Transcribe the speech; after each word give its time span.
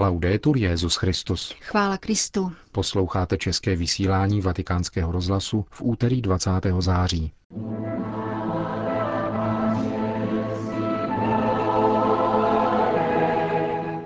Laudetur 0.00 0.56
Jezus 0.56 0.96
Christus. 0.96 1.54
Chvála 1.60 1.98
Kristu. 1.98 2.52
Posloucháte 2.72 3.36
české 3.36 3.76
vysílání 3.76 4.40
Vatikánského 4.40 5.12
rozhlasu 5.12 5.64
v 5.70 5.82
úterý 5.82 6.22
20. 6.22 6.50
září. 6.78 7.32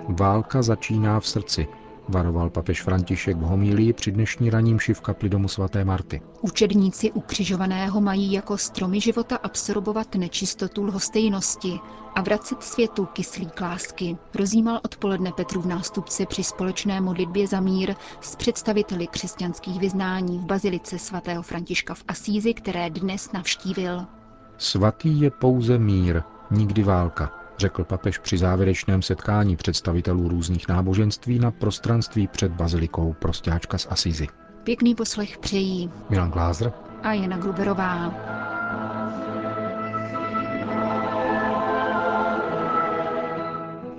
Válka 0.09 0.61
začíná 0.61 1.19
v 1.19 1.27
srdci, 1.27 1.67
varoval 2.09 2.49
papež 2.49 2.81
František 2.81 3.37
v 3.37 3.41
homílii 3.41 3.93
při 3.93 4.11
dnešní 4.11 4.49
raním 4.49 4.79
v 4.93 5.01
kapli 5.01 5.29
domu 5.29 5.47
svaté 5.47 5.85
Marty. 5.85 6.21
Učedníci 6.41 7.11
ukřižovaného 7.11 8.01
mají 8.01 8.31
jako 8.31 8.57
stromy 8.57 9.01
života 9.01 9.35
absorbovat 9.35 10.15
nečistotu 10.15 10.83
lhostejnosti 10.83 11.79
a 12.15 12.21
vracet 12.21 12.63
světu 12.63 13.05
kyslík 13.05 13.61
lásky. 13.61 14.17
Rozjímal 14.35 14.79
odpoledne 14.85 15.31
v 15.61 15.65
nástupce 15.65 16.25
při 16.25 16.43
společné 16.43 17.01
modlitbě 17.01 17.47
za 17.47 17.59
mír 17.59 17.95
s 18.21 18.35
představiteli 18.35 19.07
křesťanských 19.07 19.79
vyznání 19.79 20.39
v 20.39 20.45
bazilice 20.45 20.99
svatého 20.99 21.43
Františka 21.43 21.93
v 21.93 22.03
Asízi, 22.07 22.53
které 22.53 22.89
dnes 22.89 23.31
navštívil. 23.31 24.05
Svatý 24.57 25.21
je 25.21 25.31
pouze 25.31 25.77
mír, 25.77 26.21
nikdy 26.51 26.83
válka, 26.83 27.44
řekl 27.57 27.83
papež 27.83 28.17
při 28.17 28.37
závěrečném 28.37 29.01
setkání 29.01 29.55
představitelů 29.55 30.29
různých 30.29 30.67
náboženství 30.67 31.39
na 31.39 31.51
prostranství 31.51 32.27
před 32.27 32.51
bazilikou 32.51 33.13
prostěáčka 33.19 33.77
z 33.77 33.87
Asízy. 33.89 34.27
Pěkný 34.63 34.95
poslech 34.95 35.37
přejí 35.37 35.89
Milan 36.09 36.31
Glázer 36.31 36.73
a 37.03 37.13
Jana 37.13 37.37
Gruberová. 37.37 38.13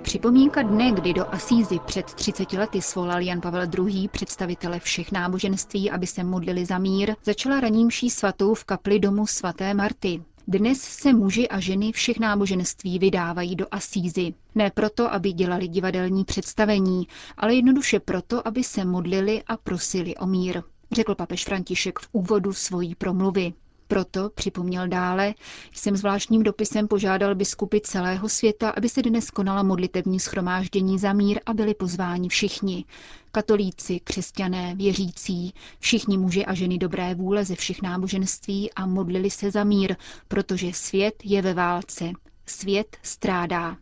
Připomínka 0.07 0.61
dne, 0.61 0.91
kdy 0.91 1.13
do 1.13 1.33
Asízy 1.33 1.79
před 1.85 2.05
30 2.05 2.53
lety 2.53 2.81
svolal 2.81 3.21
Jan 3.21 3.41
Pavel 3.41 3.67
II. 3.87 4.07
představitele 4.07 4.79
všech 4.79 5.11
náboženství, 5.11 5.91
aby 5.91 6.07
se 6.07 6.23
modlili 6.23 6.65
za 6.65 6.77
mír, 6.77 7.15
začala 7.23 7.59
ranímší 7.59 8.09
svatou 8.09 8.53
v 8.53 8.63
kapli 8.63 8.99
domu 8.99 9.27
svaté 9.27 9.73
Marty. 9.73 10.23
Dnes 10.49 10.81
se 10.81 11.13
muži 11.13 11.47
a 11.47 11.59
ženy 11.59 11.91
všech 11.91 12.19
náboženství 12.19 12.99
vydávají 12.99 13.55
do 13.55 13.65
Asízy. 13.71 14.33
Ne 14.55 14.71
proto, 14.71 15.13
aby 15.13 15.33
dělali 15.33 15.67
divadelní 15.67 16.25
představení, 16.25 17.07
ale 17.37 17.55
jednoduše 17.55 17.99
proto, 17.99 18.47
aby 18.47 18.63
se 18.63 18.85
modlili 18.85 19.43
a 19.47 19.57
prosili 19.57 20.15
o 20.17 20.25
mír, 20.25 20.61
řekl 20.91 21.15
papež 21.15 21.43
František 21.45 21.99
v 21.99 22.07
úvodu 22.11 22.53
svojí 22.53 22.95
promluvy. 22.95 23.53
Proto, 23.87 24.29
připomněl 24.29 24.87
dále, 24.87 25.33
jsem 25.73 25.97
zvláštním 25.97 26.43
dopisem 26.43 26.87
požádal 26.87 27.35
biskupy 27.35 27.79
celého 27.79 28.29
světa, 28.29 28.69
aby 28.69 28.89
se 28.89 29.01
dnes 29.01 29.31
konala 29.31 29.63
modlitební 29.63 30.19
schromáždění 30.19 30.99
za 30.99 31.13
mír 31.13 31.39
a 31.45 31.53
byli 31.53 31.73
pozváni 31.73 32.29
všichni. 32.29 32.85
Katolíci, 33.31 33.99
křesťané, 33.99 34.75
věřící, 34.75 35.53
všichni 35.79 36.17
muži 36.17 36.45
a 36.45 36.53
ženy 36.53 36.77
dobré 36.77 37.15
vůle 37.15 37.45
ze 37.45 37.55
všech 37.55 37.81
náboženství 37.81 38.73
a 38.73 38.85
modlili 38.85 39.29
se 39.29 39.51
za 39.51 39.63
mír, 39.63 39.95
protože 40.27 40.73
svět 40.73 41.15
je 41.23 41.41
ve 41.41 41.53
válce. 41.53 42.11
Svět 42.45 42.97
strádá. 43.03 43.77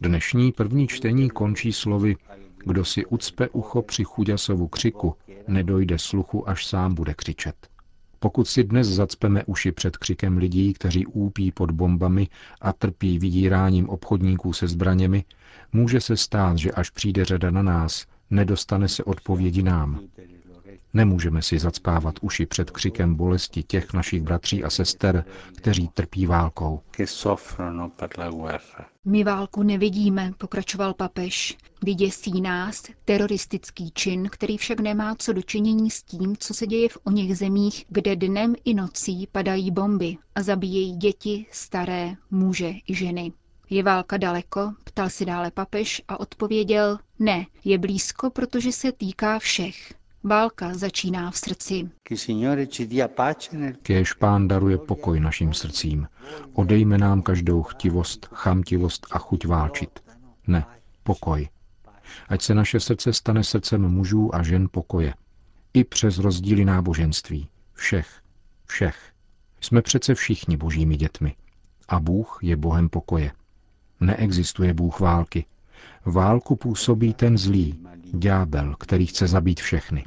Dnešní 0.00 0.52
první 0.52 0.88
čtení 0.88 1.30
končí 1.30 1.72
slovy 1.72 2.16
kdo 2.64 2.84
si 2.84 3.06
ucpe 3.06 3.48
ucho 3.48 3.82
při 3.82 4.04
chuděsovu 4.04 4.68
křiku, 4.68 5.14
nedojde 5.48 5.98
sluchu, 5.98 6.48
až 6.48 6.66
sám 6.66 6.94
bude 6.94 7.14
křičet. 7.14 7.68
Pokud 8.18 8.48
si 8.48 8.64
dnes 8.64 8.88
zacpeme 8.88 9.44
uši 9.44 9.72
před 9.72 9.96
křikem 9.96 10.36
lidí, 10.36 10.72
kteří 10.72 11.06
úpí 11.06 11.52
pod 11.52 11.70
bombami 11.70 12.28
a 12.60 12.72
trpí 12.72 13.18
vydíráním 13.18 13.88
obchodníků 13.88 14.52
se 14.52 14.68
zbraněmi, 14.68 15.24
může 15.72 16.00
se 16.00 16.16
stát, 16.16 16.58
že 16.58 16.72
až 16.72 16.90
přijde 16.90 17.24
řada 17.24 17.50
na 17.50 17.62
nás, 17.62 18.06
nedostane 18.30 18.88
se 18.88 19.04
odpovědi 19.04 19.62
nám. 19.62 20.00
Nemůžeme 20.94 21.42
si 21.42 21.58
zacpávat 21.58 22.14
uši 22.20 22.46
před 22.46 22.70
křikem 22.70 23.14
bolesti 23.14 23.62
těch 23.62 23.92
našich 23.92 24.22
bratří 24.22 24.64
a 24.64 24.70
sester, 24.70 25.24
kteří 25.56 25.88
trpí 25.88 26.26
válkou. 26.26 26.80
My 29.04 29.24
válku 29.24 29.62
nevidíme, 29.62 30.32
pokračoval 30.38 30.94
papež. 30.94 31.56
Vyděsí 31.84 32.40
nás 32.40 32.82
teroristický 33.04 33.90
čin, 33.90 34.28
který 34.32 34.56
však 34.56 34.80
nemá 34.80 35.14
co 35.14 35.32
dočinění 35.32 35.90
s 35.90 36.02
tím, 36.02 36.36
co 36.36 36.54
se 36.54 36.66
děje 36.66 36.88
v 36.88 36.98
oněch 37.04 37.38
zemích, 37.38 37.84
kde 37.88 38.16
dnem 38.16 38.54
i 38.64 38.74
nocí 38.74 39.28
padají 39.32 39.70
bomby 39.70 40.16
a 40.34 40.42
zabíjejí 40.42 40.96
děti, 40.96 41.46
staré, 41.50 42.14
muže 42.30 42.72
i 42.88 42.94
ženy. 42.94 43.32
Je 43.70 43.82
válka 43.82 44.16
daleko? 44.16 44.72
Ptal 44.84 45.10
si 45.10 45.24
dále 45.24 45.50
papež 45.50 46.02
a 46.08 46.20
odpověděl, 46.20 46.98
ne, 47.18 47.46
je 47.64 47.78
blízko, 47.78 48.30
protože 48.30 48.72
se 48.72 48.92
týká 48.92 49.38
všech. 49.38 50.01
Válka 50.24 50.74
začíná 50.74 51.30
v 51.30 51.36
srdci. 51.36 51.90
Kéž 53.82 54.12
pán 54.12 54.48
daruje 54.48 54.78
pokoj 54.78 55.20
našim 55.20 55.54
srdcím. 55.54 56.08
Odejme 56.52 56.98
nám 56.98 57.22
každou 57.22 57.62
chtivost, 57.62 58.28
chamtivost 58.32 59.06
a 59.10 59.18
chuť 59.18 59.46
válčit. 59.46 60.00
Ne, 60.46 60.66
pokoj. 61.02 61.48
Ať 62.28 62.42
se 62.42 62.54
naše 62.54 62.80
srdce 62.80 63.12
stane 63.12 63.44
srdcem 63.44 63.88
mužů 63.88 64.34
a 64.34 64.42
žen 64.42 64.68
pokoje. 64.70 65.14
I 65.74 65.84
přes 65.84 66.18
rozdíly 66.18 66.64
náboženství. 66.64 67.48
Všech. 67.72 68.22
Všech. 68.66 69.12
Jsme 69.60 69.82
přece 69.82 70.14
všichni 70.14 70.56
božími 70.56 70.96
dětmi. 70.96 71.36
A 71.88 72.00
Bůh 72.00 72.38
je 72.42 72.56
Bohem 72.56 72.88
pokoje. 72.88 73.32
Neexistuje 74.00 74.74
Bůh 74.74 75.00
války. 75.00 75.44
Válku 76.04 76.56
působí 76.56 77.14
ten 77.14 77.38
zlý, 77.38 77.78
ďábel, 78.12 78.74
který 78.78 79.06
chce 79.06 79.26
zabít 79.26 79.60
všechny. 79.60 80.04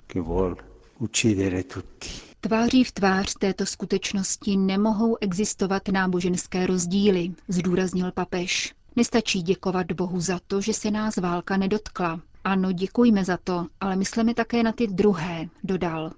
Tváří 2.42 2.84
v 2.84 2.92
tvář 2.92 3.34
této 3.40 3.66
skutečnosti 3.66 4.58
nemohou 4.58 5.18
existovat 5.22 5.88
náboženské 5.88 6.68
rozdíly, 6.68 7.32
zdůraznil 7.48 8.12
papež. 8.12 8.74
Nestačí 8.96 9.42
děkovat 9.42 9.92
Bohu 9.92 10.20
za 10.20 10.40
to, 10.48 10.62
že 10.62 10.74
se 10.74 10.92
nás 10.92 11.18
válka 11.18 11.58
nedotkla. 11.58 12.22
Ano, 12.44 12.72
děkujme 12.72 13.26
za 13.26 13.38
to, 13.44 13.68
ale 13.82 13.96
myslíme 13.96 14.34
také 14.34 14.64
na 14.64 14.72
ty 14.72 14.88
druhé, 14.88 15.48
dodal. 15.64 16.12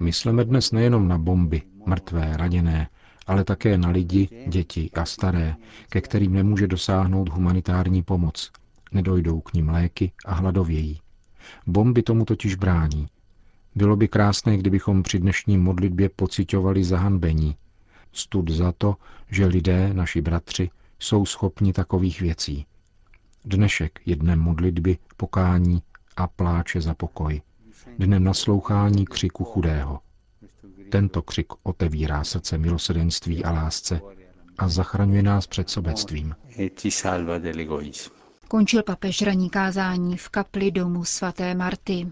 Myslíme 0.00 0.44
dnes 0.44 0.72
nejenom 0.72 1.08
na 1.08 1.18
bomby, 1.18 1.62
mrtvé, 1.86 2.36
raněné, 2.36 2.88
ale 3.26 3.44
také 3.44 3.78
na 3.78 3.88
lidi, 3.88 4.28
děti 4.48 4.90
a 4.94 5.04
staré, 5.04 5.56
ke 5.88 6.00
kterým 6.00 6.32
nemůže 6.32 6.66
dosáhnout 6.66 7.28
humanitární 7.28 8.02
pomoc. 8.02 8.52
Nedojdou 8.92 9.40
k 9.40 9.52
ním 9.52 9.68
léky 9.68 10.12
a 10.24 10.34
hladovějí. 10.34 11.00
Bomby 11.66 12.02
tomu 12.02 12.24
totiž 12.24 12.54
brání. 12.54 13.06
Bylo 13.74 13.96
by 13.96 14.08
krásné, 14.08 14.56
kdybychom 14.56 15.02
při 15.02 15.18
dnešní 15.18 15.58
modlitbě 15.58 16.08
pocitovali 16.08 16.84
zahanbení. 16.84 17.56
Stud 18.12 18.50
za 18.50 18.72
to, 18.72 18.96
že 19.30 19.46
lidé, 19.46 19.94
naši 19.94 20.20
bratři, 20.20 20.70
jsou 20.98 21.26
schopni 21.26 21.72
takových 21.72 22.20
věcí. 22.20 22.66
Dnešek 23.44 24.00
je 24.06 24.16
dnem 24.16 24.38
modlitby, 24.40 24.98
pokání 25.16 25.82
a 26.16 26.26
pláče 26.26 26.80
za 26.80 26.94
pokoj. 26.94 27.40
Dnem 27.98 28.24
naslouchání 28.24 29.04
křiku 29.04 29.44
chudého. 29.44 30.00
Tento 30.94 31.22
křik 31.22 31.46
otevírá 31.62 32.24
srdce 32.24 32.58
milosedenství 32.58 33.44
a 33.44 33.52
lásce 33.52 34.00
a 34.58 34.68
zachraňuje 34.68 35.22
nás 35.22 35.46
před 35.46 35.70
sobectvím. 35.70 36.34
Končil 38.48 38.82
papež 38.82 39.22
raní 39.22 39.50
kázání 39.50 40.16
v 40.16 40.28
kapli 40.28 40.70
domu 40.70 41.04
svaté 41.04 41.54
Marty. 41.54 42.06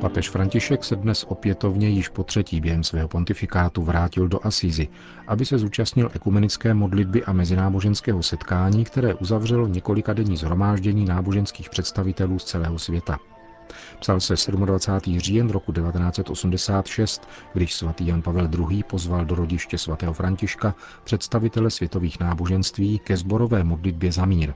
Papež 0.00 0.30
František 0.30 0.84
se 0.84 0.96
dnes 0.96 1.24
opětovně 1.28 1.88
již 1.88 2.08
po 2.08 2.24
třetí 2.24 2.60
během 2.60 2.84
svého 2.84 3.08
pontifikátu 3.08 3.82
vrátil 3.82 4.28
do 4.28 4.46
Asízy, 4.46 4.88
aby 5.26 5.46
se 5.46 5.58
zúčastnil 5.58 6.10
ekumenické 6.14 6.74
modlitby 6.74 7.24
a 7.24 7.32
mezináboženského 7.32 8.22
setkání, 8.22 8.84
které 8.84 9.14
uzavřelo 9.14 9.66
několika 9.66 10.12
denní 10.12 10.36
zhromáždění 10.36 11.04
náboženských 11.04 11.70
představitelů 11.70 12.38
z 12.38 12.44
celého 12.44 12.78
světa. 12.78 13.18
Psal 14.00 14.20
se 14.20 14.34
27. 14.52 15.20
říjen 15.20 15.50
roku 15.50 15.72
1986, 15.72 17.28
když 17.52 17.74
svatý 17.74 18.06
Jan 18.06 18.22
Pavel 18.22 18.48
II. 18.70 18.82
pozval 18.82 19.24
do 19.24 19.34
rodiště 19.34 19.78
svatého 19.78 20.12
Františka 20.12 20.74
představitele 21.04 21.70
světových 21.70 22.20
náboženství 22.20 22.98
ke 22.98 23.16
zborové 23.16 23.64
modlitbě 23.64 24.12
za 24.12 24.24
mír. 24.24 24.54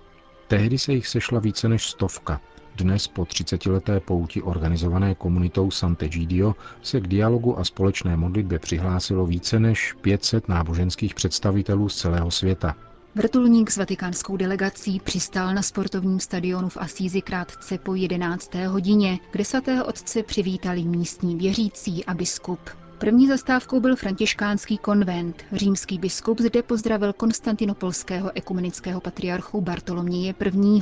Tehdy 0.48 0.78
se 0.78 0.92
jich 0.92 1.06
sešla 1.06 1.40
více 1.40 1.68
než 1.68 1.86
stovka, 1.86 2.40
dnes 2.80 3.08
po 3.08 3.22
30-leté 3.22 4.00
pouti 4.00 4.42
organizované 4.42 5.14
komunitou 5.14 5.70
Sant'Egidio 5.70 6.54
se 6.82 7.00
k 7.00 7.08
dialogu 7.08 7.58
a 7.58 7.64
společné 7.64 8.16
modlitbě 8.16 8.58
přihlásilo 8.58 9.26
více 9.26 9.60
než 9.60 9.92
500 10.00 10.48
náboženských 10.48 11.14
představitelů 11.14 11.88
z 11.88 11.96
celého 11.96 12.30
světa. 12.30 12.76
Vrtulník 13.14 13.70
s 13.70 13.76
vatikánskou 13.76 14.36
delegací 14.36 15.00
přistál 15.00 15.54
na 15.54 15.62
sportovním 15.62 16.20
stadionu 16.20 16.68
v 16.68 16.76
Asízi 16.76 17.22
krátce 17.22 17.78
po 17.78 17.94
11. 17.94 18.54
hodině, 18.54 19.18
kde 19.32 19.44
svatého 19.44 19.84
otce 19.84 20.22
přivítali 20.22 20.84
místní 20.84 21.36
věřící 21.36 22.04
a 22.04 22.14
biskup. 22.14 22.60
První 23.00 23.26
zastávkou 23.28 23.80
byl 23.80 23.96
františkánský 23.96 24.78
konvent. 24.78 25.44
Římský 25.52 25.98
biskup 25.98 26.40
zde 26.40 26.62
pozdravil 26.62 27.12
konstantinopolského 27.12 28.30
ekumenického 28.34 29.00
patriarchu 29.00 29.60
Bartoloměje 29.60 30.34
I., 30.40 30.80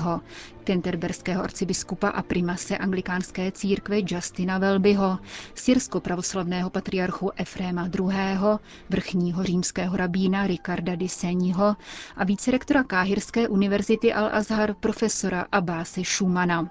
kenterberského 0.64 1.42
arcibiskupa 1.42 2.08
a 2.08 2.22
primase 2.22 2.78
anglikánské 2.78 3.52
církve 3.52 3.96
Justina 4.06 4.58
Welbyho, 4.58 5.18
syrsko-pravoslavného 5.54 6.70
patriarchu 6.70 7.30
Efréma 7.36 7.88
II., 7.98 8.58
vrchního 8.90 9.44
římského 9.44 9.96
rabína 9.96 10.46
Ricarda 10.46 10.94
di 10.94 11.08
Seniho 11.08 11.76
a 12.16 12.24
vícerektora 12.24 12.82
Káhirské 12.84 13.48
univerzity 13.48 14.14
Al-Azhar 14.14 14.74
profesora 14.74 15.46
Abáse 15.52 16.04
Schumana. 16.04 16.70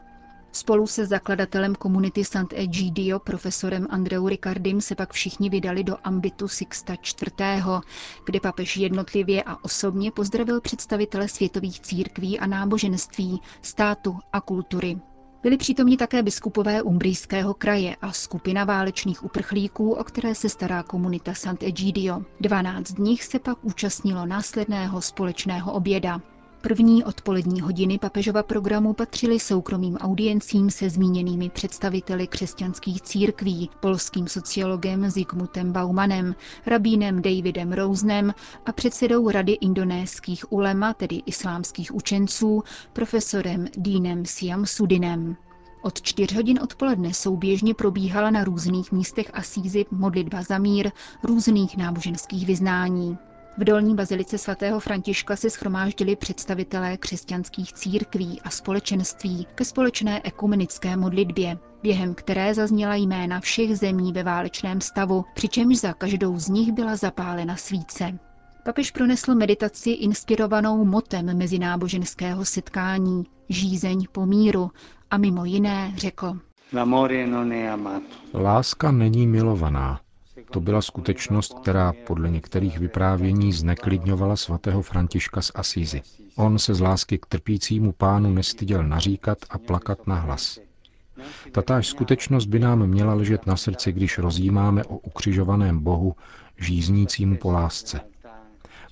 Spolu 0.52 0.88
se 0.88 1.06
zakladatelem 1.06 1.76
komunity 1.76 2.24
Sant'Egidio, 2.24 3.20
profesorem 3.20 3.88
Andreou 3.90 4.28
Ricardim, 4.28 4.82
se 4.82 4.96
pak 4.96 5.14
všichni 5.14 5.50
vydali 5.50 5.84
do 5.84 5.98
ambitu 6.04 6.48
Sixta 6.48 6.94
IV., 6.94 7.32
kde 8.26 8.40
papež 8.40 8.78
jednotlivě 8.78 9.44
a 9.44 9.64
osobně 9.64 10.12
pozdravil 10.12 10.62
představitele 10.62 11.28
světových 11.28 11.80
církví 11.80 12.40
a 12.40 12.48
náboženství, 12.48 13.42
státu 13.62 14.20
a 14.34 14.42
kultury. 14.42 14.98
Byli 15.44 15.58
přítomni 15.58 15.98
také 15.98 16.24
biskupové 16.24 16.82
umbrijského 16.82 17.54
kraje 17.54 17.96
a 18.02 18.12
skupina 18.12 18.64
válečných 18.64 19.24
uprchlíků, 19.24 19.92
o 19.94 20.04
které 20.04 20.36
se 20.36 20.50
stará 20.50 20.84
komunita 20.84 21.34
Sant'Egidio. 21.34 22.22
12 22.40 22.88
z 22.88 22.98
nich 22.98 23.24
se 23.24 23.40
pak 23.40 23.58
účastnilo 23.62 24.26
následného 24.26 25.02
společného 25.02 25.72
oběda. 25.74 26.22
První 26.62 27.04
odpolední 27.04 27.62
hodiny 27.62 28.00
papežova 28.00 28.44
programu 28.44 28.94
patřily 28.94 29.40
soukromým 29.40 29.98
audiencím 29.98 30.70
se 30.70 30.90
zmíněnými 30.90 31.50
představiteli 31.50 32.28
křesťanských 32.28 33.02
církví, 33.02 33.70
polským 33.80 34.28
sociologem 34.28 35.10
Zygmuntem 35.10 35.72
Baumanem, 35.72 36.36
rabínem 36.66 37.22
Davidem 37.22 37.74
Rosenem 37.74 38.34
a 38.66 38.72
předsedou 38.72 39.30
Rady 39.30 39.52
indonéských 39.52 40.52
ulema, 40.52 40.94
tedy 40.94 41.22
islámských 41.26 41.96
učenců, 41.96 42.64
profesorem 42.94 43.68
Dínem 43.76 44.26
Siam 44.26 44.66
Sudinem. 44.66 45.36
Od 45.82 46.02
čtyř 46.02 46.34
hodin 46.36 46.60
odpoledne 46.64 47.14
souběžně 47.14 47.74
probíhala 47.74 48.30
na 48.30 48.44
různých 48.44 48.92
místech 48.92 49.32
Asízy 49.34 49.86
modlitba 49.92 50.42
za 50.44 50.58
mír 50.58 50.92
různých 51.24 51.78
náboženských 51.78 52.46
vyznání. 52.48 53.18
V 53.58 53.64
dolní 53.64 53.96
bazilice 53.96 54.38
svatého 54.38 54.80
Františka 54.80 55.36
se 55.36 55.50
schromáždili 55.50 56.16
představitelé 56.16 56.98
křesťanských 56.98 57.74
církví 57.74 58.42
a 58.42 58.50
společenství 58.50 59.48
ke 59.56 59.66
společné 59.66 60.22
ekumenické 60.24 60.98
modlitbě, 60.98 61.58
během 61.84 62.16
které 62.16 62.54
zazněla 62.54 62.96
jména 62.96 63.40
všech 63.40 63.78
zemí 63.78 64.14
ve 64.14 64.24
válečném 64.24 64.82
stavu, 64.82 65.26
přičemž 65.34 65.78
za 65.78 65.94
každou 65.94 66.40
z 66.40 66.48
nich 66.48 66.72
byla 66.72 66.96
zapálena 66.96 67.56
svíce. 67.56 68.20
Papež 68.66 68.92
pronesl 68.92 69.36
meditaci 69.36 69.90
inspirovanou 69.90 70.86
motem 70.86 71.38
mezináboženského 71.38 72.46
setkání 72.46 73.24
Žízeň 73.50 74.06
po 74.12 74.26
míru 74.26 74.72
a 75.12 75.18
mimo 75.18 75.46
jiné 75.46 75.94
řekl 75.96 76.40
Láska 78.34 78.92
není 78.92 79.28
milovaná, 79.28 80.00
to 80.52 80.62
byla 80.62 80.82
skutečnost, 80.82 81.54
která 81.62 81.94
podle 82.08 82.30
některých 82.30 82.80
vyprávění 82.80 83.54
zneklidňovala 83.54 84.36
svatého 84.36 84.82
Františka 84.82 85.42
z 85.42 85.52
Asízy. 85.56 86.02
On 86.36 86.60
se 86.60 86.74
z 86.74 86.82
lásky 86.82 87.18
k 87.18 87.26
trpícímu 87.26 87.92
pánu 87.92 88.34
nestyděl 88.34 88.84
naříkat 88.84 89.38
a 89.50 89.58
plakat 89.58 90.08
na 90.08 90.16
hlas. 90.16 90.60
Tatáž 91.52 91.88
skutečnost 91.88 92.46
by 92.46 92.60
nám 92.60 92.88
měla 92.88 93.14
ležet 93.14 93.48
na 93.48 93.58
srdci, 93.58 93.92
když 93.92 94.18
rozjímáme 94.18 94.84
o 94.84 94.98
ukřižovaném 94.98 95.80
Bohu, 95.80 96.16
žíznícímu 96.58 97.38
po 97.38 97.52
lásce. 97.52 98.02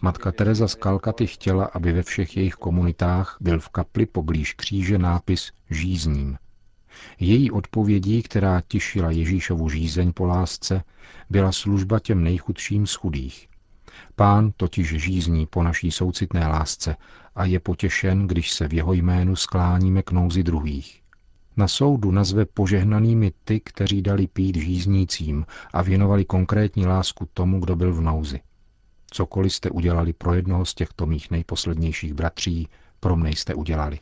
Matka 0.01 0.31
Teresa 0.31 0.67
z 0.67 0.75
Kalkaty 0.75 1.27
chtěla, 1.27 1.65
aby 1.65 1.93
ve 1.93 2.03
všech 2.03 2.37
jejich 2.37 2.53
komunitách 2.53 3.37
byl 3.41 3.59
v 3.59 3.69
kapli 3.69 4.05
poblíž 4.05 4.53
kříže 4.53 4.97
nápis 4.97 5.51
Žízním. 5.69 6.37
Její 7.19 7.51
odpovědí, 7.51 8.23
která 8.23 8.61
těšila 8.67 9.11
Ježíšovu 9.11 9.69
žízeň 9.69 10.13
po 10.13 10.25
lásce, 10.25 10.83
byla 11.29 11.51
služba 11.51 11.99
těm 11.99 12.23
nejchudším 12.23 12.87
z 12.87 12.93
chudých. 12.93 13.47
Pán 14.15 14.51
totiž 14.57 15.03
žízní 15.03 15.45
po 15.45 15.63
naší 15.63 15.91
soucitné 15.91 16.47
lásce 16.47 16.95
a 17.35 17.45
je 17.45 17.59
potěšen, 17.59 18.27
když 18.27 18.51
se 18.51 18.67
v 18.67 18.73
jeho 18.73 18.93
jménu 18.93 19.35
skláníme 19.35 20.03
k 20.03 20.11
nouzi 20.11 20.43
druhých. 20.43 21.01
Na 21.57 21.67
soudu 21.67 22.11
nazve 22.11 22.45
požehnanými 22.45 23.31
ty, 23.43 23.59
kteří 23.59 24.01
dali 24.01 24.27
pít 24.27 24.55
žíznícím 24.55 25.45
a 25.73 25.81
věnovali 25.81 26.25
konkrétní 26.25 26.85
lásku 26.85 27.27
tomu, 27.33 27.59
kdo 27.59 27.75
byl 27.75 27.93
v 27.93 28.01
nouzi. 28.01 28.39
Cokoliv 29.11 29.53
jste 29.53 29.69
udělali 29.69 30.13
pro 30.13 30.33
jednoho 30.33 30.65
z 30.65 30.73
těchto 30.73 31.05
mých 31.05 31.31
nejposlednějších 31.31 32.13
bratří, 32.13 32.67
pro 33.05 33.15
mne 33.15 33.29
jste 33.29 33.53
udělali. 33.53 33.99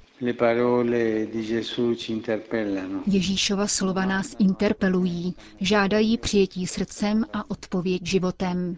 Ježíšova 3.06 3.68
slova 3.68 4.06
nás 4.06 4.36
interpelují, 4.40 5.36
žádají 5.60 6.18
přijetí 6.18 6.68
srdcem 6.68 7.26
a 7.34 7.52
odpověď 7.52 8.06
životem. 8.06 8.78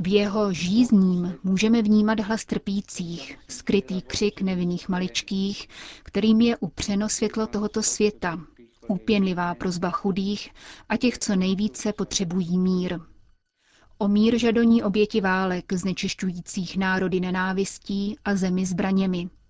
V 0.00 0.08
jeho 0.12 0.52
žízním 0.52 1.34
můžeme 1.44 1.82
vnímat 1.82 2.20
hlas 2.20 2.44
trpících, 2.44 3.38
skrytý 3.48 4.02
křik 4.02 4.42
nevinných 4.42 4.88
maličkých, 4.88 5.68
kterým 6.02 6.40
je 6.40 6.56
upřeno 6.56 7.08
světlo 7.08 7.46
tohoto 7.46 7.82
světa, 7.82 8.40
úpěnlivá 8.88 9.54
prozba 9.54 9.90
chudých 9.90 10.50
a 10.88 10.96
těch, 10.96 11.18
co 11.18 11.36
nejvíce 11.36 11.92
potřebují 11.92 12.58
mír. 12.58 12.98
O 13.98 14.08
mír 14.08 14.38
žadoní 14.38 14.82
oběti 14.82 15.20
válek, 15.20 15.72
znečišťujících 15.72 16.76
národy 16.76 17.20
nenávistí 17.20 18.16
a 18.24 18.34
zemi 18.34 18.66
zbraněmi– 18.66 19.28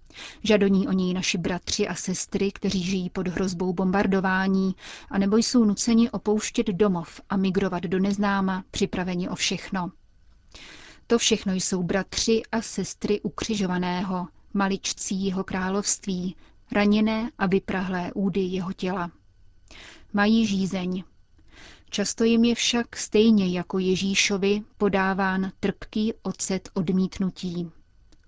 Žadoní 0.43 0.89
o 0.89 0.93
něj 0.93 1.15
naši 1.15 1.39
bratři 1.39 1.89
a 1.89 1.95
sestry, 1.95 2.53
kteří 2.53 2.83
žijí 2.83 3.11
pod 3.11 3.29
hrozbou 3.29 3.73
bombardování, 3.73 4.75
anebo 5.11 5.37
jsou 5.37 5.65
nuceni 5.65 6.11
opouštět 6.11 6.67
domov 6.67 7.21
a 7.31 7.37
migrovat 7.37 7.83
do 7.83 7.99
neznáma, 7.99 8.65
připraveni 8.71 9.29
o 9.29 9.35
všechno. 9.35 9.91
To 11.07 11.19
všechno 11.19 11.53
jsou 11.53 11.83
bratři 11.83 12.43
a 12.53 12.63
sestry 12.63 13.21
ukřižovaného, 13.21 14.29
maličcí 14.55 15.25
jeho 15.27 15.45
království, 15.45 16.37
raněné 16.73 17.31
a 17.39 17.47
vyprahlé 17.47 18.13
údy 18.15 18.41
jeho 18.41 18.73
těla. 18.73 19.11
Mají 20.13 20.47
žízeň. 20.47 21.05
Často 21.91 22.25
jim 22.25 22.45
je 22.45 22.55
však 22.55 22.97
stejně 22.97 23.49
jako 23.49 23.79
Ježíšovi 23.79 24.63
podáván 24.79 25.53
trpký 25.61 26.13
ocet 26.23 26.69
odmítnutí. 26.75 27.71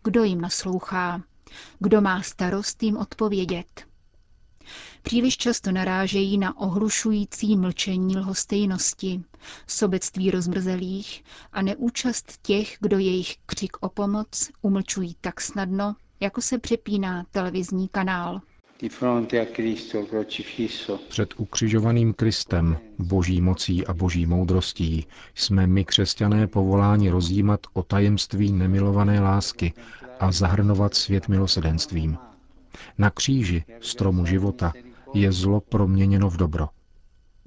Kdo 0.03 0.25
jim 0.25 0.41
naslouchá? 0.41 1.23
Kdo 1.79 2.01
má 2.01 2.23
starost 2.23 2.83
jim 2.83 2.97
odpovědět? 2.97 3.85
Příliš 5.03 5.37
často 5.37 5.73
narážejí 5.73 6.39
na 6.39 6.59
ohlušující 6.59 7.57
mlčení 7.57 8.17
lhostejnosti, 8.17 9.23
sobectví 9.67 10.31
rozmrzelých 10.31 11.25
a 11.53 11.63
neúčast 11.63 12.43
těch, 12.43 12.77
kdo 12.81 12.99
jejich 12.99 13.37
křik 13.47 13.77
o 13.81 13.89
pomoc 13.89 14.51
umlčují 14.63 15.17
tak 15.21 15.41
snadno, 15.41 15.97
jako 16.21 16.41
se 16.41 16.59
přepíná 16.59 17.25
televizní 17.31 17.89
kanál. 17.89 18.41
Před 21.09 21.35
ukřižovaným 21.37 22.15
Kristem, 22.15 22.79
boží 22.99 23.41
mocí 23.41 23.87
a 23.87 23.95
boží 23.95 24.27
moudrostí, 24.27 25.07
jsme 25.35 25.67
my 25.67 25.85
křesťané 25.85 26.47
povoláni 26.47 27.11
rozjímat 27.11 27.61
o 27.73 27.83
tajemství 27.83 28.53
nemilované 28.53 29.21
lásky 29.21 29.73
a 30.21 30.33
zahrnovat 30.33 30.95
svět 30.95 31.29
milosedenstvím. 31.29 32.19
Na 32.99 33.11
kříži, 33.11 33.65
stromu 33.81 34.27
života, 34.27 34.73
je 35.15 35.33
zlo 35.33 35.61
proměněno 35.61 36.31
v 36.31 36.37
dobro. 36.37 36.69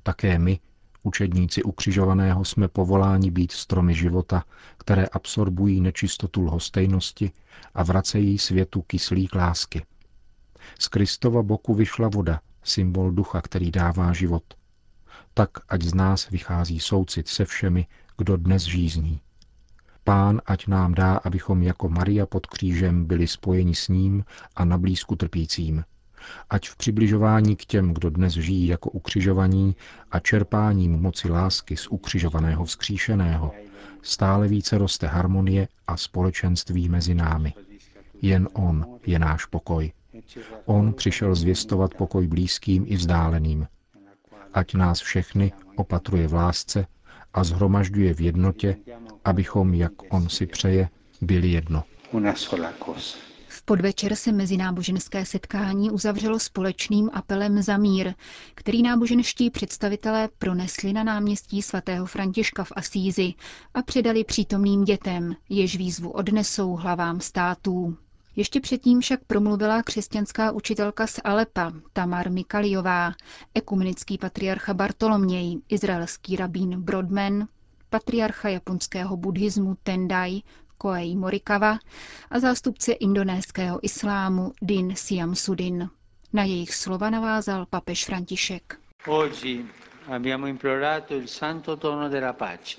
Také 0.04 0.40
my, 0.40 0.60
učedníci 1.04 1.64
ukřižovaného, 1.64 2.46
jsme 2.46 2.68
povoláni 2.68 3.32
být 3.32 3.52
stromy 3.52 3.96
života, 3.96 4.44
které 4.78 5.06
absorbují 5.06 5.82
nečistotu 5.82 6.42
lhostejnosti 6.42 7.32
a 7.74 7.84
vracejí 7.84 8.38
světu 8.38 8.82
kyslík 8.82 9.36
lásky. 9.36 9.86
Z 10.80 10.88
Kristova 10.88 11.44
boku 11.44 11.74
vyšla 11.74 12.08
voda, 12.08 12.42
symbol 12.64 13.12
ducha, 13.12 13.42
který 13.42 13.72
dává 13.72 14.14
život. 14.14 14.44
Tak, 15.34 15.50
ať 15.70 15.82
z 15.82 15.94
nás 15.94 16.30
vychází 16.30 16.80
soucit 16.80 17.28
se 17.28 17.46
všemi, 17.46 17.88
kdo 18.18 18.38
dnes 18.38 18.64
žízní. 18.64 19.22
Pán 20.08 20.42
ať 20.46 20.68
nám 20.68 20.94
dá, 20.94 21.16
abychom 21.16 21.64
jako 21.64 21.90
Maria 21.90 22.26
pod 22.26 22.48
křížem 22.48 23.06
byli 23.06 23.28
spojeni 23.28 23.76
s 23.76 23.88
ním 23.88 24.24
a 24.56 24.66
na 24.66 24.78
blízku 24.78 25.16
trpícím. 25.16 25.84
Ať 26.50 26.70
v 26.70 26.78
přibližování 26.78 27.56
k 27.56 27.66
těm, 27.66 27.94
kdo 27.94 28.10
dnes 28.10 28.34
žijí 28.34 28.68
jako 28.68 28.90
ukřižovaní 28.90 29.76
a 30.12 30.20
čerpáním 30.20 30.92
moci 30.92 31.30
lásky 31.30 31.78
z 31.78 31.88
ukřižovaného 31.88 32.66
vzkříšeného, 32.66 33.52
stále 34.02 34.48
více 34.48 34.78
roste 34.78 35.08
harmonie 35.08 35.68
a 35.88 35.98
společenství 35.98 36.90
mezi 36.90 37.14
námi. 37.16 37.54
Jen 38.22 38.50
On 38.54 38.86
je 39.06 39.20
náš 39.20 39.46
pokoj. 39.46 39.92
On 40.66 40.94
přišel 40.94 41.36
zvěstovat 41.36 41.94
pokoj 41.94 42.28
blízkým 42.28 42.86
i 42.88 42.96
vzdáleným. 42.96 43.68
Ať 44.54 44.74
nás 44.74 45.00
všechny 45.00 45.52
opatruje 45.76 46.28
v 46.28 46.34
lásce 46.34 46.88
a 47.38 47.44
zhromažďuje 47.44 48.14
v 48.14 48.22
jednotě, 48.22 48.78
abychom, 49.26 49.74
jak 49.74 49.92
On 50.10 50.30
si 50.30 50.46
přeje, 50.46 50.90
byli 51.22 51.48
jedno. 51.52 51.84
V 53.48 53.64
podvečer 53.66 54.16
se 54.16 54.32
mezináboženské 54.32 55.26
setkání 55.26 55.92
uzavřelo 55.92 56.40
společným 56.40 57.10
apelem 57.14 57.62
za 57.62 57.78
mír, 57.78 58.14
který 58.56 58.82
náboženští 58.84 59.50
představitelé 59.50 60.30
pronesli 60.40 60.94
na 60.94 61.04
náměstí 61.04 61.62
svatého 61.62 62.06
Františka 62.06 62.64
v 62.64 62.72
Asízi 62.76 63.34
a 63.74 63.82
předali 63.82 64.24
přítomným 64.24 64.84
dětem, 64.84 65.36
jež 65.50 65.78
výzvu 65.78 66.10
odnesou 66.10 66.76
hlavám 66.76 67.20
států. 67.22 67.98
Ještě 68.38 68.62
předtím 68.62 69.00
však 69.02 69.20
promluvila 69.28 69.84
křesťanská 69.84 70.52
učitelka 70.52 71.08
z 71.08 71.20
Alepa, 71.24 71.74
Tamar 71.94 72.32
Mikaliová, 72.32 73.12
ekumenický 73.54 74.18
patriarcha 74.18 74.74
Bartoloměj, 74.74 75.58
izraelský 75.70 76.36
rabín 76.36 76.82
Brodman, 76.82 77.48
patriarcha 77.90 78.50
japonského 78.50 79.18
buddhismu 79.18 79.76
Tendai, 79.84 80.42
Koei 80.78 81.16
Morikawa 81.16 81.80
a 82.32 82.40
zástupce 82.40 82.92
indonéského 82.92 83.80
islámu 83.82 84.54
Din 84.62 84.96
Siam 84.96 85.36
Sudin. 85.36 85.90
Na 86.34 86.44
jejich 86.44 86.76
slova 86.76 87.10
navázal 87.10 87.66
papež 87.66 88.06
František. 88.06 88.80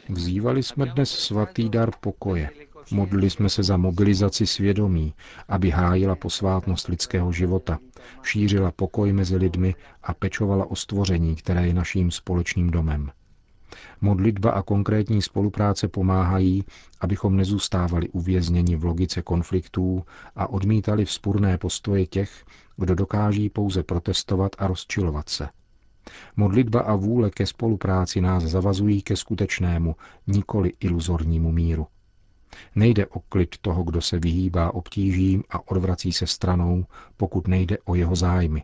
Vzývali 0.09 0.63
jsme 0.63 0.87
dnes 0.87 1.11
svatý 1.11 1.69
dar 1.69 1.91
pokoje. 2.01 2.51
Modlili 2.91 3.31
jsme 3.31 3.49
se 3.49 3.63
za 3.63 3.77
mobilizaci 3.77 4.47
svědomí, 4.47 5.15
aby 5.49 5.71
hájila 5.71 6.17
posvátnost 6.17 6.89
lidského 6.89 7.33
života, 7.33 7.79
šířila 8.23 8.73
pokoj 8.73 9.13
mezi 9.13 9.37
lidmi 9.37 9.75
a 10.03 10.15
pečovala 10.15 10.71
o 10.71 10.77
stvoření, 10.77 11.37
které 11.37 11.67
je 11.67 11.75
naším 11.75 12.11
společným 12.11 12.71
domem. 12.71 13.11
Modlitba 14.01 14.51
a 14.51 14.63
konkrétní 14.63 15.23
spolupráce 15.23 15.89
pomáhají, 15.89 16.65
abychom 17.01 17.37
nezůstávali 17.37 18.09
uvězněni 18.09 18.77
v 18.77 18.85
logice 18.85 19.23
konfliktů 19.23 20.05
a 20.37 20.47
odmítali 20.47 21.05
vzpurné 21.05 21.59
postoje 21.59 22.07
těch, 22.07 22.45
kdo 22.77 22.95
dokáží 22.95 23.51
pouze 23.51 23.83
protestovat 23.83 24.53
a 24.59 24.67
rozčilovat 24.67 25.29
se. 25.29 25.49
Modlitba 26.37 26.81
a 26.81 26.95
vůle 26.95 27.31
ke 27.31 27.47
spolupráci 27.47 28.21
nás 28.21 28.45
zavazují 28.45 29.03
ke 29.03 29.17
skutečnému, 29.17 29.97
nikoli 30.27 30.73
iluzornímu 30.81 31.53
míru. 31.53 31.87
Nejde 32.75 33.07
o 33.07 33.21
klid 33.21 33.57
toho, 33.61 33.83
kdo 33.83 34.01
se 34.01 34.19
vyhýbá 34.19 34.75
obtížím 34.75 35.45
a 35.51 35.69
odvrací 35.71 36.13
se 36.13 36.27
stranou, 36.27 36.85
pokud 37.17 37.49
nejde 37.49 37.79
o 37.85 37.95
jeho 37.95 38.17
zájmy. 38.17 38.63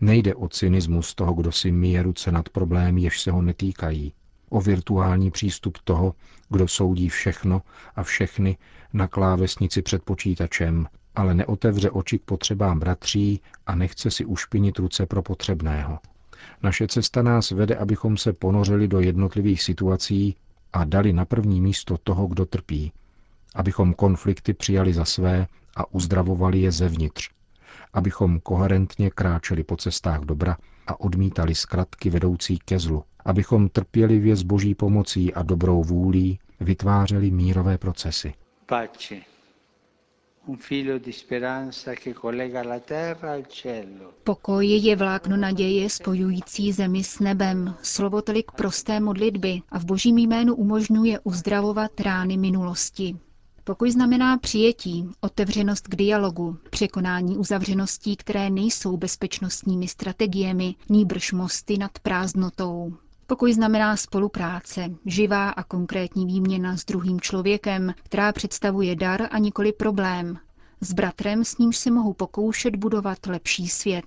Nejde 0.00 0.34
o 0.34 0.48
cynismus 0.48 1.14
toho, 1.14 1.32
kdo 1.32 1.52
si 1.52 1.72
myje 1.72 2.02
ruce 2.02 2.32
nad 2.32 2.48
problémy, 2.48 3.02
jež 3.02 3.20
se 3.20 3.30
ho 3.30 3.42
netýkají. 3.42 4.12
O 4.48 4.60
virtuální 4.60 5.30
přístup 5.30 5.78
toho, 5.84 6.14
kdo 6.48 6.68
soudí 6.68 7.08
všechno 7.08 7.62
a 7.96 8.02
všechny 8.02 8.56
na 8.92 9.08
klávesnici 9.08 9.82
před 9.82 10.02
počítačem, 10.02 10.86
ale 11.14 11.34
neotevře 11.34 11.90
oči 11.90 12.18
k 12.18 12.22
potřebám 12.22 12.78
bratří 12.78 13.40
a 13.66 13.74
nechce 13.74 14.10
si 14.10 14.24
ušpinit 14.24 14.78
ruce 14.78 15.06
pro 15.06 15.22
potřebného. 15.22 15.98
Naše 16.62 16.88
cesta 16.88 17.22
nás 17.22 17.50
vede, 17.50 17.76
abychom 17.76 18.16
se 18.16 18.32
ponořili 18.32 18.88
do 18.88 19.00
jednotlivých 19.00 19.62
situací 19.62 20.36
a 20.72 20.84
dali 20.84 21.12
na 21.12 21.24
první 21.24 21.60
místo 21.60 21.98
toho, 21.98 22.26
kdo 22.26 22.46
trpí, 22.46 22.92
abychom 23.54 23.94
konflikty 23.94 24.54
přijali 24.54 24.92
za 24.92 25.04
své 25.04 25.46
a 25.76 25.94
uzdravovali 25.94 26.60
je 26.60 26.72
zevnitř, 26.72 27.30
abychom 27.92 28.40
koherentně 28.40 29.10
kráčeli 29.10 29.64
po 29.64 29.76
cestách 29.76 30.20
dobra 30.20 30.56
a 30.86 31.00
odmítali 31.00 31.54
zkratky 31.54 32.10
vedoucí 32.10 32.58
ke 32.58 32.78
zlu, 32.78 33.04
abychom 33.24 33.68
trpělivě 33.68 34.36
s 34.36 34.42
boží 34.42 34.74
pomocí 34.74 35.34
a 35.34 35.42
dobrou 35.42 35.84
vůlí 35.84 36.38
vytvářeli 36.60 37.30
mírové 37.30 37.78
procesy. 37.78 38.34
Pace. 38.66 39.14
Pokoj 44.24 44.66
je 44.66 44.96
vlákno 44.96 45.36
naděje 45.36 45.90
spojující 45.90 46.72
zemi 46.72 47.04
s 47.04 47.18
nebem, 47.20 47.74
slovo 47.82 48.22
tolik 48.22 48.52
prosté 48.52 49.00
modlitby 49.00 49.62
a 49.68 49.78
v 49.78 49.84
božím 49.84 50.18
jménu 50.18 50.54
umožňuje 50.54 51.20
uzdravovat 51.20 52.00
rány 52.00 52.36
minulosti. 52.36 53.16
Pokoj 53.64 53.90
znamená 53.90 54.38
přijetí, 54.38 55.08
otevřenost 55.20 55.88
k 55.88 55.96
dialogu, 55.96 56.56
překonání 56.70 57.36
uzavřeností, 57.36 58.16
které 58.16 58.50
nejsou 58.50 58.96
bezpečnostními 58.96 59.88
strategiemi, 59.88 60.74
níbrž 60.88 61.32
mosty 61.32 61.78
nad 61.78 61.98
prázdnotou. 61.98 62.92
Pokoj 63.30 63.52
znamená 63.54 63.96
spolupráce, 63.96 64.90
živá 65.06 65.50
a 65.50 65.62
konkrétní 65.62 66.26
výměna 66.26 66.76
s 66.76 66.84
druhým 66.84 67.20
člověkem, 67.20 67.94
která 68.02 68.32
představuje 68.32 68.96
dar 68.96 69.28
a 69.30 69.38
nikoli 69.38 69.72
problém. 69.72 70.38
S 70.80 70.92
bratrem, 70.92 71.44
s 71.44 71.58
nímž 71.58 71.76
se 71.76 71.90
mohu 71.90 72.12
pokoušet 72.12 72.76
budovat 72.76 73.26
lepší 73.26 73.68
svět. 73.68 74.04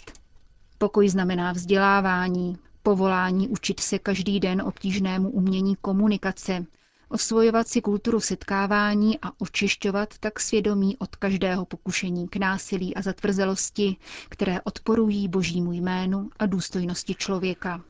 Pokoj 0.77 1.09
znamená 1.09 1.51
vzdělávání, 1.51 2.57
povolání 2.83 3.47
učit 3.47 3.79
se 3.79 3.99
každý 3.99 4.39
den 4.39 4.61
obtížnému 4.61 5.29
umění 5.29 5.75
komunikace, 5.81 6.65
osvojovat 7.09 7.67
si 7.67 7.81
kulturu 7.81 8.19
setkávání 8.19 9.19
a 9.21 9.31
očišťovat 9.41 10.09
tak 10.19 10.39
svědomí 10.39 10.97
od 10.97 11.15
každého 11.15 11.65
pokušení 11.65 12.27
k 12.27 12.35
násilí 12.35 12.95
a 12.95 13.01
zatvrzelosti, 13.01 13.95
které 14.29 14.61
odporují 14.61 15.27
božímu 15.27 15.71
jménu 15.73 16.29
a 16.39 16.45
důstojnosti 16.45 17.15
člověka. 17.15 17.81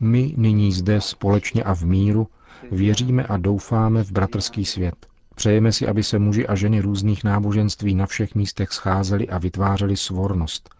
My 0.00 0.34
nyní 0.36 0.72
zde 0.72 1.00
společně 1.00 1.64
a 1.64 1.74
v 1.74 1.82
míru 1.82 2.28
věříme 2.70 3.26
a 3.26 3.36
doufáme 3.36 4.04
v 4.04 4.12
bratrský 4.12 4.64
svět. 4.64 5.06
Přejeme 5.34 5.72
si, 5.72 5.86
aby 5.86 6.02
se 6.02 6.18
muži 6.18 6.46
a 6.46 6.54
ženy 6.54 6.80
různých 6.80 7.24
náboženství 7.24 7.94
na 7.94 8.06
všech 8.06 8.34
místech 8.34 8.72
scházeli 8.72 9.28
a 9.28 9.38
vytvářeli 9.38 9.96
svornost, 9.96 10.70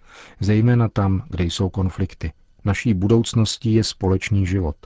zejména 0.40 0.88
tam, 0.88 1.24
kde 1.30 1.44
jsou 1.44 1.68
konflikty. 1.68 2.32
Naší 2.64 2.94
budoucností 2.94 3.74
je 3.74 3.84
společný 3.84 4.46
život. 4.46 4.76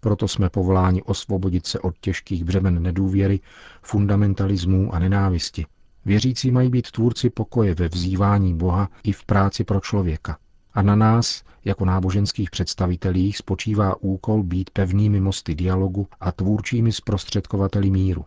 Proto 0.00 0.28
jsme 0.28 0.50
povoláni 0.50 1.02
osvobodit 1.02 1.66
se 1.66 1.80
od 1.80 1.94
těžkých 2.00 2.44
břemen 2.44 2.82
nedůvěry, 2.82 3.40
fundamentalismů 3.82 4.94
a 4.94 4.98
nenávisti. 4.98 5.66
Věřící 6.04 6.50
mají 6.50 6.68
být 6.68 6.90
tvůrci 6.90 7.30
pokoje 7.30 7.74
ve 7.74 7.88
vzývání 7.88 8.54
Boha 8.54 8.88
i 9.04 9.12
v 9.12 9.24
práci 9.24 9.64
pro 9.64 9.80
člověka. 9.80 10.38
A 10.74 10.82
na 10.82 10.96
nás, 10.96 11.42
jako 11.64 11.84
náboženských 11.84 12.50
představitelích, 12.50 13.38
spočívá 13.38 14.02
úkol 14.02 14.42
být 14.42 14.70
pevnými 14.70 15.20
mosty 15.20 15.54
dialogu 15.54 16.08
a 16.20 16.32
tvůrčími 16.32 16.92
zprostředkovateli 16.92 17.90
míru. 17.90 18.24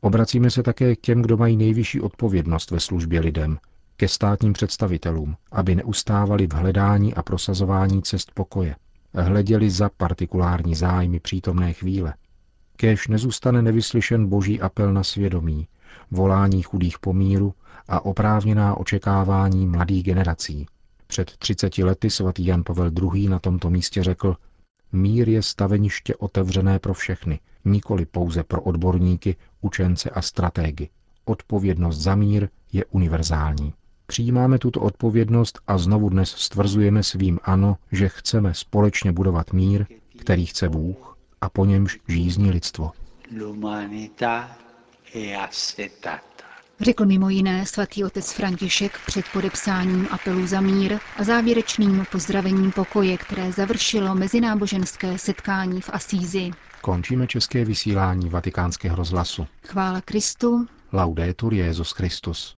Obracíme 0.00 0.50
se 0.50 0.62
také 0.62 0.96
k 0.96 1.00
těm, 1.00 1.22
kdo 1.22 1.36
mají 1.36 1.56
nejvyšší 1.56 2.00
odpovědnost 2.00 2.70
ve 2.70 2.80
službě 2.80 3.20
lidem, 3.20 3.58
ke 3.96 4.08
státním 4.08 4.52
představitelům, 4.52 5.36
aby 5.52 5.74
neustávali 5.74 6.46
v 6.46 6.52
hledání 6.52 7.14
a 7.14 7.22
prosazování 7.22 8.02
cest 8.02 8.30
pokoje. 8.34 8.76
Hleděli 9.14 9.70
za 9.70 9.90
partikulární 9.96 10.74
zájmy 10.74 11.20
přítomné 11.20 11.72
chvíle. 11.72 12.14
Kéž 12.76 13.08
nezůstane 13.08 13.62
nevyslyšen 13.62 14.26
boží 14.28 14.60
apel 14.60 14.92
na 14.92 15.04
svědomí, 15.04 15.68
volání 16.10 16.62
chudých 16.62 16.98
pomíru 16.98 17.54
a 17.88 18.04
oprávněná 18.04 18.76
očekávání 18.76 19.66
mladých 19.66 20.02
generací. 20.02 20.66
Před 21.10 21.36
30 21.36 21.78
lety 21.78 22.10
svatý 22.10 22.46
Jan 22.46 22.62
Pavel 22.64 22.90
II. 23.14 23.28
na 23.28 23.38
tomto 23.38 23.70
místě 23.70 24.02
řekl, 24.02 24.36
mír 24.92 25.28
je 25.28 25.42
staveniště 25.42 26.16
otevřené 26.16 26.78
pro 26.78 26.94
všechny, 26.94 27.40
nikoli 27.64 28.06
pouze 28.06 28.42
pro 28.42 28.62
odborníky, 28.62 29.36
učence 29.60 30.10
a 30.10 30.22
stratégy. 30.22 30.88
Odpovědnost 31.24 31.98
za 31.98 32.14
mír 32.14 32.48
je 32.72 32.84
univerzální. 32.84 33.74
Přijímáme 34.06 34.58
tuto 34.58 34.80
odpovědnost 34.80 35.60
a 35.66 35.78
znovu 35.78 36.08
dnes 36.08 36.30
stvrzujeme 36.30 37.02
svým 37.02 37.38
ano, 37.42 37.76
že 37.92 38.08
chceme 38.08 38.54
společně 38.54 39.12
budovat 39.12 39.52
mír, 39.52 39.86
který 40.20 40.46
chce 40.46 40.68
Bůh 40.68 41.18
a 41.40 41.48
po 41.48 41.64
němž 41.64 41.98
žízní 42.08 42.50
lidstvo. 42.50 42.90
Řekl 46.80 47.06
mimo 47.06 47.28
jiné 47.28 47.66
svatý 47.66 48.04
otec 48.04 48.32
František 48.32 48.98
před 49.06 49.24
podepsáním 49.32 50.08
apelu 50.10 50.46
za 50.46 50.60
mír 50.60 50.98
a 51.16 51.24
závěrečným 51.24 52.04
pozdravením 52.12 52.72
pokoje, 52.72 53.18
které 53.18 53.52
završilo 53.52 54.14
mezináboženské 54.14 55.18
setkání 55.18 55.80
v 55.80 55.90
Asízi. 55.92 56.50
Končíme 56.80 57.26
české 57.26 57.64
vysílání 57.64 58.28
vatikánského 58.28 58.96
rozhlasu. 58.96 59.46
Chvála 59.66 60.00
Kristu. 60.00 60.66
Laudetur 60.92 61.54
Jezus 61.54 61.90
Christus. 61.90 62.54